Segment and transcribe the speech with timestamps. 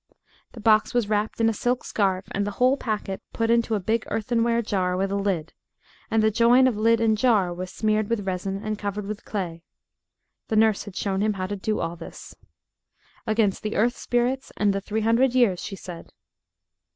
[0.53, 3.79] The box was wrapped in a silk scarf, and the whole packet put into a
[3.79, 5.53] big earthenware jar with a lid,
[6.09, 9.61] and the join of lid and jar was smeared with resin and covered with clay.
[10.47, 12.35] The nurse had shown him how to do all this.
[13.27, 16.11] "Against the earth spirits and the three hundred years," she said.